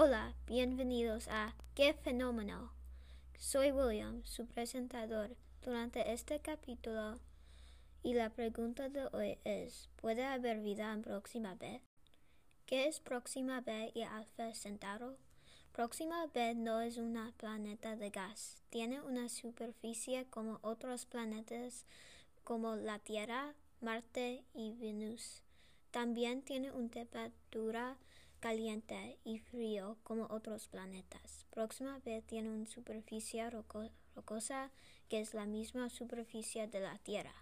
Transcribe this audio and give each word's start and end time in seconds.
Hola, 0.00 0.32
bienvenidos 0.46 1.26
a 1.26 1.56
¡Qué 1.74 1.92
fenómeno! 1.92 2.70
Soy 3.36 3.72
William, 3.72 4.22
su 4.24 4.46
presentador 4.46 5.36
durante 5.60 6.12
este 6.12 6.38
capítulo 6.38 7.18
y 8.04 8.14
la 8.14 8.30
pregunta 8.30 8.88
de 8.88 9.08
hoy 9.10 9.38
es 9.42 9.88
¿Puede 9.96 10.24
haber 10.24 10.60
vida 10.60 10.92
en 10.92 11.02
Próxima 11.02 11.56
B? 11.56 11.82
¿Qué 12.64 12.86
es 12.86 13.00
Próxima 13.00 13.60
B 13.60 13.90
y 13.92 14.02
Alpha 14.02 14.54
Centauro? 14.54 15.16
Próxima 15.72 16.28
B 16.32 16.54
no 16.54 16.80
es 16.80 16.96
un 16.96 17.18
planeta 17.36 17.96
de 17.96 18.10
gas. 18.10 18.62
Tiene 18.70 19.00
una 19.00 19.28
superficie 19.28 20.26
como 20.30 20.60
otros 20.62 21.06
planetas 21.06 21.86
como 22.44 22.76
la 22.76 23.00
Tierra, 23.00 23.52
Marte 23.80 24.44
y 24.54 24.74
Venus. 24.74 25.42
También 25.90 26.42
tiene 26.42 26.70
una 26.70 26.88
temperatura 26.88 27.96
caliente 28.40 29.18
y 29.24 29.38
frío 29.38 29.96
como 30.02 30.26
otros 30.30 30.68
planetas. 30.68 31.46
Próxima 31.50 32.00
B 32.04 32.22
tiene 32.22 32.50
una 32.50 32.66
superficie 32.66 33.48
rocosa 33.50 34.70
que 35.08 35.20
es 35.20 35.34
la 35.34 35.46
misma 35.46 35.88
superficie 35.88 36.66
de 36.68 36.80
la 36.80 36.98
Tierra. 36.98 37.34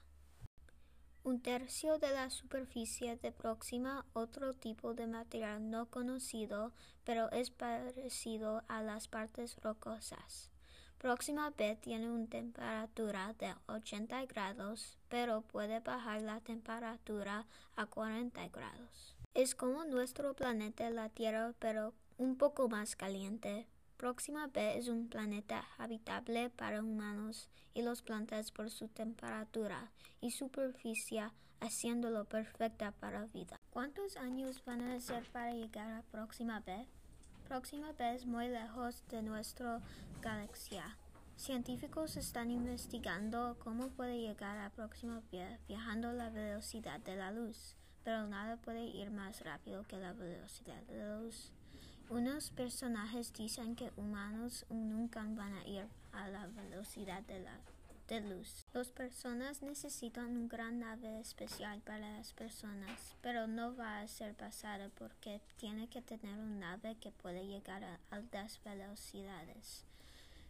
Un 1.25 1.41
tercio 1.41 1.99
de 1.99 2.13
la 2.13 2.31
superficie 2.31 3.17
de 3.17 3.33
Próxima, 3.33 4.07
otro 4.13 4.55
tipo 4.55 4.95
de 4.95 5.09
material 5.09 5.71
no 5.71 5.87
conocido, 5.87 6.73
pero 7.03 7.31
es 7.33 7.51
parecido 7.51 8.63
a 8.69 8.81
las 8.81 9.09
partes 9.09 9.57
rocosas. 9.61 10.53
Próxima 10.99 11.51
B 11.51 11.77
tiene 11.83 12.09
una 12.09 12.29
temperatura 12.29 13.35
de 13.35 13.55
80 13.67 14.25
grados, 14.27 14.97
pero 15.09 15.43
puede 15.43 15.81
bajar 15.81 16.23
la 16.23 16.41
temperatura 16.41 17.47
a 17.75 17.87
40 17.87 18.49
grados. 18.49 19.16
Es 19.37 19.55
como 19.55 19.85
nuestro 19.85 20.33
planeta 20.33 20.89
la 20.89 21.11
Tierra, 21.11 21.53
pero 21.59 21.93
un 22.17 22.39
poco 22.39 22.71
más 22.71 22.97
caliente. 22.97 23.67
Próxima 23.99 24.47
B 24.47 24.79
es 24.79 24.89
un 24.89 25.11
planeta 25.11 25.63
habitable 25.77 26.49
para 26.49 26.81
humanos 26.81 27.51
y 27.75 27.83
las 27.83 28.01
plantas 28.01 28.51
por 28.51 28.71
su 28.71 28.89
temperatura 28.89 29.93
y 30.23 30.31
superficie, 30.31 31.29
haciéndolo 31.61 32.25
perfecta 32.25 32.93
para 32.93 33.27
vida. 33.27 33.61
¿Cuántos 33.69 34.17
años 34.17 34.65
van 34.65 34.81
a 34.81 34.99
ser 35.01 35.31
para 35.33 35.53
llegar 35.53 35.93
a 35.93 36.03
Próxima 36.11 36.61
B? 36.61 36.87
Próxima 37.47 37.93
B 37.93 38.15
es 38.15 38.25
muy 38.25 38.49
lejos 38.49 39.05
de 39.11 39.21
nuestra 39.21 39.83
galaxia. 40.23 40.97
Científicos 41.37 42.17
están 42.17 42.51
investigando 42.51 43.59
cómo 43.59 43.89
puede 43.89 44.19
llegar 44.19 44.57
a 44.57 44.71
Próxima 44.71 45.21
B 45.31 45.59
viajando 45.69 46.09
a 46.09 46.15
la 46.15 46.31
velocidad 46.31 47.01
de 47.01 47.17
la 47.17 47.33
luz 47.33 47.77
pero 48.07 48.25
nada 48.29 48.57
puede 48.57 48.85
ir 48.85 49.11
más 49.11 49.41
rápido 49.41 49.85
que 49.89 49.97
la 49.97 50.13
velocidad 50.13 50.81
de 50.83 51.19
luz. 51.19 51.51
Unos 52.09 52.51
personajes 52.51 53.33
dicen 53.33 53.75
que 53.75 53.91
humanos 53.97 54.65
nunca 54.71 55.25
van 55.25 55.53
a 55.55 55.67
ir 55.67 55.89
a 56.13 56.29
la 56.29 56.47
velocidad 56.47 57.23
de 57.23 57.41
la 57.41 57.59
de 58.07 58.21
luz. 58.21 58.65
Las 58.73 58.91
personas 58.91 59.61
necesitan 59.61 60.37
una 60.37 60.47
gran 60.47 60.79
nave 60.79 61.19
especial 61.19 61.81
para 61.81 62.19
las 62.19 62.33
personas, 62.33 63.17
pero 63.23 63.49
no 63.49 63.75
va 63.75 63.99
a 63.99 64.07
ser 64.07 64.35
pasada 64.35 64.89
porque 64.97 65.41
tiene 65.57 65.89
que 65.89 66.01
tener 66.01 66.39
una 66.39 66.77
nave 66.77 66.95
que 67.01 67.11
puede 67.11 67.45
llegar 67.49 67.83
a 67.83 67.99
altas 68.13 68.61
velocidades. 68.65 69.85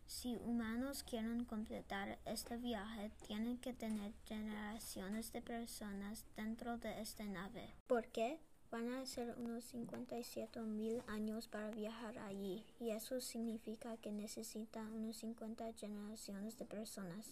Si 0.07 0.37
humanos 0.37 1.03
quieren 1.03 1.45
completar 1.45 2.19
este 2.27 2.57
viaje, 2.57 3.11
tienen 3.27 3.59
que 3.59 3.73
tener 3.73 4.13
generaciones 4.25 5.33
de 5.33 5.43
personas 5.43 6.25
dentro 6.37 6.79
de 6.79 7.01
esta 7.01 7.25
nave. 7.25 7.75
¿Por 7.89 8.07
qué? 8.07 8.39
Van 8.71 8.89
a 8.93 9.05
ser 9.05 9.35
unos 9.37 9.65
57 9.65 10.61
mil 10.61 11.03
años 11.09 11.49
para 11.49 11.73
viajar 11.73 12.19
allí, 12.19 12.65
y 12.79 12.91
eso 12.91 13.21
significa 13.21 13.97
que 13.97 14.13
necesita 14.13 14.81
unos 14.83 15.17
50 15.17 15.73
generaciones 15.73 16.57
de 16.57 16.67
personas. 16.67 17.27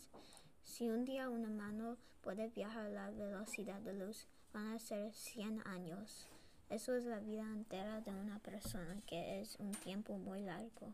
Si 0.65 0.91
un 0.91 1.05
día 1.05 1.31
un 1.31 1.45
humano 1.45 1.97
puede 2.23 2.49
viajar 2.49 2.87
a 2.87 2.91
la 2.91 3.11
velocidad 3.11 3.81
de 3.83 3.95
luz, 3.95 4.27
van 4.53 4.73
a 4.73 4.79
ser 4.81 5.13
100 5.13 5.65
años. 5.67 6.27
Eso 6.71 6.97
es 6.97 7.05
la 7.05 7.21
vida 7.21 7.45
entera 7.53 8.01
de 8.01 8.11
una 8.11 8.41
persona, 8.41 9.01
que 9.07 9.41
es 9.41 9.57
un 9.61 9.71
tiempo 9.73 10.19
muy 10.19 10.41
largo. 10.41 10.93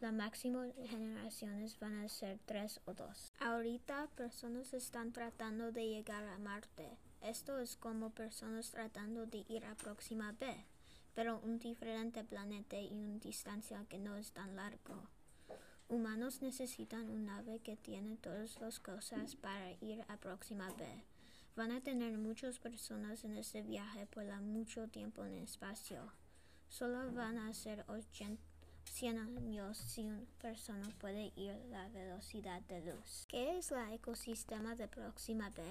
La 0.00 0.12
máxima 0.12 0.64
generaciones 0.86 1.78
van 1.78 1.98
a 1.98 2.08
ser 2.08 2.38
tres 2.46 2.80
o 2.86 2.94
dos. 2.94 3.34
Ahorita 3.38 4.08
personas 4.16 4.72
están 4.72 5.12
tratando 5.12 5.72
de 5.72 5.86
llegar 5.88 6.24
a 6.24 6.38
Marte. 6.38 6.96
Esto 7.20 7.58
es 7.58 7.76
como 7.76 8.08
personas 8.08 8.70
tratando 8.70 9.26
de 9.26 9.44
ir 9.46 9.66
a 9.66 9.74
Próxima 9.74 10.32
B, 10.40 10.64
pero 11.14 11.38
un 11.40 11.58
diferente 11.58 12.24
planeta 12.24 12.80
y 12.80 12.94
una 12.94 13.18
distancia 13.18 13.84
que 13.90 13.98
no 13.98 14.16
es 14.16 14.32
tan 14.32 14.56
largo. 14.56 15.06
Humanos 15.90 16.40
necesitan 16.40 17.10
una 17.10 17.34
nave 17.36 17.58
que 17.58 17.76
tiene 17.76 18.16
todas 18.16 18.58
las 18.58 18.80
cosas 18.80 19.36
para 19.36 19.72
ir 19.82 20.02
a 20.08 20.16
Próxima 20.16 20.70
B. 20.78 20.86
Van 21.56 21.72
a 21.72 21.82
tener 21.82 22.16
muchas 22.16 22.58
personas 22.58 23.22
en 23.24 23.36
este 23.36 23.60
viaje 23.60 24.06
por 24.06 24.24
mucho 24.40 24.88
tiempo 24.88 25.26
en 25.26 25.34
el 25.34 25.44
espacio. 25.44 26.10
Solo 26.70 27.12
van 27.12 27.36
a 27.36 27.52
ser 27.52 27.84
80 27.88 28.49
100 29.00 29.18
años 29.18 29.78
si 29.78 30.02
una 30.02 30.20
persona 30.42 30.86
puede 30.98 31.32
ir 31.34 31.52
a 31.52 31.68
la 31.68 31.88
velocidad 31.88 32.60
de 32.68 32.82
luz. 32.82 33.24
¿Qué 33.28 33.56
es 33.56 33.70
la 33.70 33.94
ecosistema 33.94 34.74
de 34.74 34.88
Próxima 34.88 35.48
B? 35.48 35.62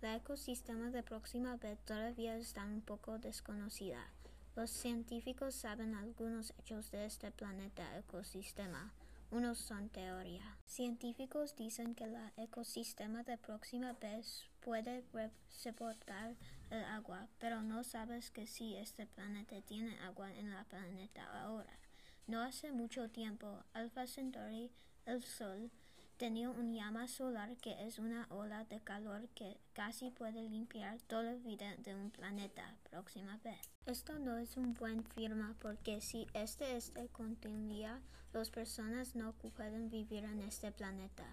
La 0.00 0.14
ecosistema 0.14 0.88
de 0.90 1.02
Próxima 1.02 1.56
B 1.56 1.76
todavía 1.84 2.36
está 2.36 2.64
un 2.64 2.80
poco 2.80 3.18
desconocida. 3.18 4.06
Los 4.54 4.70
científicos 4.70 5.56
saben 5.56 5.96
algunos 5.96 6.54
hechos 6.60 6.92
de 6.92 7.06
este 7.06 7.32
planeta 7.32 7.98
ecosistema. 7.98 8.92
Unos 9.32 9.58
son 9.58 9.88
teoría. 9.88 10.56
Científicos 10.64 11.56
dicen 11.56 11.96
que 11.96 12.04
el 12.04 12.14
ecosistema 12.36 13.24
de 13.24 13.36
Próxima 13.36 13.94
B 13.94 14.22
puede 14.60 15.02
soportar 15.48 16.36
el 16.70 16.84
agua, 16.84 17.26
pero 17.40 17.62
no 17.62 17.82
sabes 17.82 18.30
que 18.30 18.46
si 18.46 18.76
este 18.76 19.06
planeta 19.08 19.60
tiene 19.62 19.98
agua 20.02 20.32
en 20.32 20.50
la 20.50 20.62
planeta 20.62 21.42
ahora. 21.42 21.83
No 22.26 22.40
hace 22.40 22.72
mucho 22.72 23.10
tiempo, 23.10 23.62
Alpha 23.74 24.06
Centauri, 24.06 24.70
el 25.04 25.22
Sol, 25.22 25.70
tenía 26.16 26.48
un 26.48 26.72
llama 26.72 27.06
solar 27.06 27.54
que 27.58 27.86
es 27.86 27.98
una 27.98 28.26
ola 28.30 28.64
de 28.64 28.80
calor 28.80 29.28
que 29.34 29.58
casi 29.74 30.10
puede 30.10 30.48
limpiar 30.48 30.98
toda 31.02 31.24
la 31.24 31.34
vida 31.34 31.76
de 31.76 31.94
un 31.94 32.10
planeta 32.10 32.76
próxima 32.88 33.38
vez. 33.44 33.58
Esto 33.84 34.18
no 34.18 34.38
es 34.38 34.56
un 34.56 34.72
buen 34.72 35.04
firma 35.04 35.54
porque 35.60 36.00
si 36.00 36.26
este 36.32 36.76
este 36.76 37.08
continúa, 37.08 38.00
las 38.32 38.48
personas 38.48 39.14
no 39.14 39.34
pueden 39.34 39.90
vivir 39.90 40.24
en 40.24 40.40
este 40.40 40.72
planeta. 40.72 41.24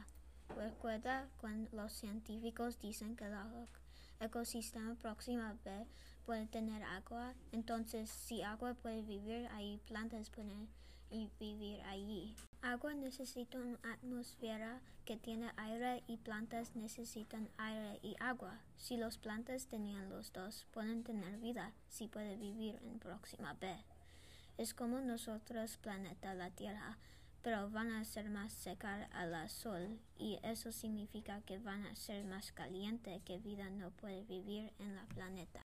Recuerda 0.57 1.29
cuando 1.37 1.69
los 1.71 1.93
científicos 1.93 2.79
dicen 2.79 3.15
que 3.15 3.27
el 3.27 3.33
ecosistema 4.21 4.95
próxima 4.95 5.57
B 5.65 5.85
puede 6.25 6.45
tener 6.47 6.83
agua, 6.83 7.33
entonces 7.51 8.09
si 8.09 8.41
agua 8.41 8.73
puede 8.75 9.01
vivir 9.01 9.47
ahí, 9.51 9.79
plantas 9.87 10.29
pueden 10.29 10.69
vivir 11.39 11.81
allí. 11.81 12.35
Agua 12.61 12.93
necesita 12.93 13.57
una 13.57 13.79
atmósfera 13.93 14.79
que 15.03 15.17
tiene 15.17 15.51
aire 15.57 16.03
y 16.07 16.17
plantas 16.17 16.75
necesitan 16.75 17.49
aire 17.57 17.99
y 18.01 18.15
agua. 18.19 18.61
Si 18.77 18.97
las 18.97 19.17
plantas 19.17 19.65
tenían 19.65 20.09
los 20.09 20.31
dos, 20.31 20.67
pueden 20.71 21.03
tener 21.03 21.37
vida 21.39 21.73
si 21.89 22.07
puede 22.07 22.37
vivir 22.37 22.79
en 22.83 22.99
próxima 22.99 23.53
B. 23.55 23.75
Es 24.57 24.73
como 24.73 25.01
nosotros, 25.01 25.77
planeta 25.77 26.33
la 26.33 26.51
Tierra, 26.51 26.97
pero 27.41 27.69
van 27.69 27.91
a 27.91 28.05
ser 28.05 28.29
más 28.29 28.53
secar 28.53 29.09
a 29.13 29.25
la 29.25 29.49
sol 29.49 29.99
y 30.17 30.39
eso 30.43 30.71
significa 30.71 31.41
que 31.41 31.57
van 31.57 31.85
a 31.85 31.95
ser 31.95 32.23
más 32.25 32.51
caliente 32.51 33.21
que 33.25 33.39
vida 33.39 33.69
no 33.69 33.91
puede 33.91 34.23
vivir 34.23 34.71
en 34.79 34.95
la 34.95 35.03
planeta. 35.05 35.61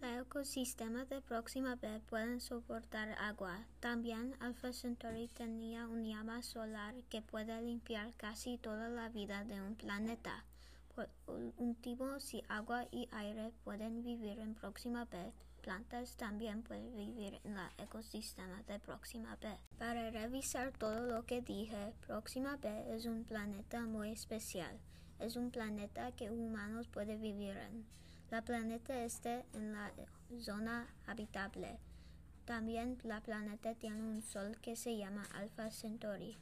Los 0.00 0.26
ecosistemas 0.26 1.08
de 1.08 1.20
Próxima 1.20 1.74
B 1.74 2.00
pueden 2.08 2.40
soportar 2.40 3.16
agua. 3.18 3.64
También 3.80 4.32
Alpha 4.38 4.72
Centauri 4.72 5.26
tenía 5.26 5.88
un 5.88 6.04
llama 6.04 6.40
solar 6.42 6.94
que 7.10 7.20
puede 7.20 7.60
limpiar 7.62 8.12
casi 8.14 8.58
toda 8.58 8.88
la 8.88 9.08
vida 9.08 9.42
de 9.42 9.60
un 9.60 9.74
planeta. 9.74 10.44
Por 10.94 11.08
un 11.56 11.74
tipo, 11.74 12.20
si 12.20 12.44
agua 12.48 12.86
y 12.92 13.08
aire 13.10 13.50
pueden 13.64 14.04
vivir 14.04 14.38
en 14.38 14.54
Próxima 14.54 15.04
B, 15.06 15.32
plantas 15.68 16.16
también 16.16 16.62
pueden 16.62 16.96
vivir 16.96 17.38
en 17.44 17.58
el 17.58 17.68
ecosistema 17.76 18.62
de 18.66 18.78
Próxima 18.78 19.36
B. 19.36 19.54
Para 19.76 20.10
revisar 20.10 20.72
todo 20.72 21.02
lo 21.04 21.26
que 21.26 21.42
dije, 21.42 21.92
Próxima 22.06 22.56
B 22.56 22.96
es 22.96 23.04
un 23.04 23.24
planeta 23.24 23.82
muy 23.82 24.12
especial. 24.12 24.78
Es 25.18 25.36
un 25.36 25.50
planeta 25.50 26.10
que 26.12 26.30
humanos 26.30 26.88
pueden 26.88 27.20
vivir 27.20 27.54
en. 27.58 27.84
La 28.30 28.40
planeta 28.40 28.98
está 29.04 29.42
en 29.52 29.74
la 29.74 29.92
zona 30.40 30.86
habitable. 31.06 31.78
También 32.46 32.96
la 33.04 33.20
planeta 33.20 33.74
tiene 33.74 34.00
un 34.00 34.22
sol 34.22 34.56
que 34.62 34.74
se 34.74 34.96
llama 34.96 35.28
Alpha 35.34 35.70
Centauri. 35.70 36.38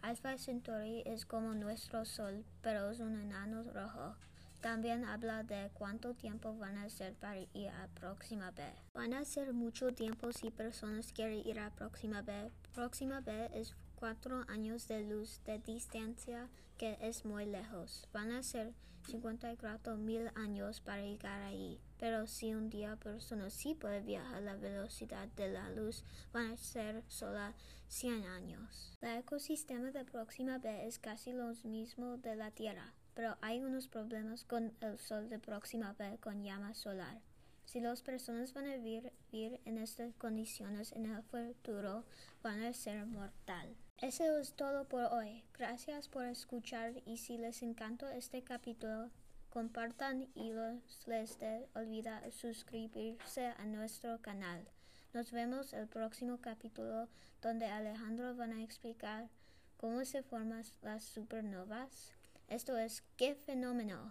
Alpha 0.00 0.38
Centauri 0.38 1.02
es 1.06 1.26
como 1.26 1.54
nuestro 1.54 2.04
sol, 2.04 2.44
pero 2.62 2.88
es 2.90 3.00
un 3.00 3.18
enano 3.18 3.64
rojo. 3.64 4.14
También 4.60 5.04
habla 5.04 5.42
de 5.42 5.70
cuánto 5.72 6.14
tiempo 6.14 6.54
van 6.56 6.76
a 6.76 6.90
ser 6.90 7.14
para 7.14 7.40
ir 7.40 7.68
a 7.68 7.88
Próxima 7.94 8.50
B. 8.50 8.62
Van 8.92 9.14
a 9.14 9.24
ser 9.24 9.54
mucho 9.54 9.92
tiempo 9.92 10.32
si 10.32 10.50
personas 10.50 11.12
quieren 11.12 11.46
ir 11.46 11.58
a 11.58 11.70
Próxima 11.70 12.20
B. 12.20 12.50
Próxima 12.74 13.20
B 13.20 13.50
es 13.54 13.74
cuatro 13.94 14.44
años 14.48 14.86
de 14.86 15.02
luz 15.02 15.40
de 15.44 15.58
distancia 15.60 16.48
que 16.76 16.98
es 17.00 17.24
muy 17.24 17.46
lejos. 17.46 18.06
Van 18.12 18.32
a 18.32 18.42
ser 18.42 18.74
54 19.06 19.96
mil 19.96 20.30
años 20.34 20.80
para 20.80 21.02
llegar 21.02 21.40
ahí. 21.42 21.80
Pero 21.98 22.26
si 22.26 22.54
un 22.54 22.70
día 22.70 22.96
personas 22.96 23.52
sí 23.52 23.74
pueden 23.74 24.04
viajar 24.06 24.36
a 24.36 24.40
la 24.40 24.56
velocidad 24.56 25.28
de 25.28 25.48
la 25.48 25.70
luz, 25.70 26.04
van 26.32 26.52
a 26.52 26.56
ser 26.56 27.02
solo 27.08 27.54
100 27.88 28.24
años. 28.24 28.96
El 29.00 29.18
ecosistema 29.18 29.90
de 29.90 30.04
Próxima 30.04 30.58
B 30.58 30.86
es 30.86 30.98
casi 30.98 31.32
lo 31.32 31.52
mismo 31.64 32.18
de 32.18 32.36
la 32.36 32.50
Tierra, 32.50 32.94
pero 33.20 33.36
hay 33.42 33.62
unos 33.62 33.86
problemas 33.86 34.44
con 34.44 34.72
el 34.80 34.98
Sol 34.98 35.28
de 35.28 35.38
Próxima 35.38 35.94
B 35.98 36.16
con 36.20 36.42
llama 36.42 36.72
solar. 36.72 37.20
Si 37.66 37.78
las 37.78 38.00
personas 38.00 38.54
van 38.54 38.66
a 38.66 38.76
vivir, 38.78 39.12
en 39.30 39.76
estas 39.76 40.14
condiciones 40.14 40.92
en 40.92 41.04
el 41.04 41.22
futuro, 41.24 42.06
van 42.42 42.62
a 42.62 42.72
ser 42.72 43.04
mortal. 43.04 43.76
Eso 43.98 44.38
es 44.38 44.54
todo 44.54 44.88
por 44.88 45.04
hoy. 45.12 45.44
Gracias 45.52 46.08
por 46.08 46.24
escuchar 46.24 46.94
y 47.04 47.18
si 47.18 47.36
les 47.36 47.60
encantó 47.60 48.08
este 48.08 48.42
capítulo, 48.42 49.10
compartan 49.50 50.26
y 50.34 50.54
los 50.54 51.06
les 51.06 51.38
de 51.40 51.68
olvida 51.74 52.22
suscribirse 52.30 53.48
a 53.48 53.66
nuestro 53.66 54.18
canal. 54.22 54.66
Nos 55.12 55.30
vemos 55.30 55.74
el 55.74 55.88
próximo 55.88 56.38
capítulo 56.40 57.06
donde 57.42 57.66
Alejandro 57.66 58.34
van 58.34 58.52
a 58.54 58.62
explicar 58.62 59.28
cómo 59.76 60.06
se 60.06 60.22
forman 60.22 60.64
las 60.80 61.04
supernovas. 61.04 62.14
Esto 62.50 62.76
es 62.76 63.04
qué 63.16 63.36
fenómeno. 63.36 64.08